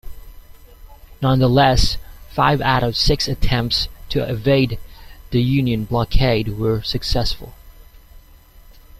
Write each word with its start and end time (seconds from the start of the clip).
Nonetheless, 1.21 1.97
five 2.31 2.59
out 2.59 2.81
of 2.81 2.97
six 2.97 3.27
attempts 3.27 3.87
to 4.09 4.27
evade 4.27 4.79
the 5.29 5.43
Union 5.43 5.83
blockade 5.85 6.57
were 6.57 6.81
successful. 6.81 7.53